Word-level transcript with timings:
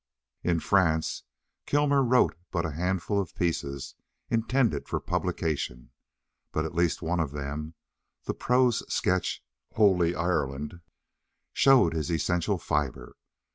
In 0.43 0.59
France, 0.59 1.21
Kilmer 1.67 2.01
wrote 2.03 2.35
but 2.49 2.65
a 2.65 2.71
handful 2.71 3.21
of 3.21 3.35
pieces 3.35 3.93
intended 4.31 4.87
for 4.89 4.99
publication, 4.99 5.91
but 6.51 6.65
at 6.65 6.73
least 6.73 7.03
one 7.03 7.19
of 7.19 7.33
them 7.33 7.75
the 8.23 8.33
prose 8.33 8.81
sketch 8.91 9.43
"Holy 9.73 10.15
Ireland" 10.15 10.79
showed 11.53 11.93
his 11.93 12.11
essential 12.11 12.57
fibre. 12.57 13.15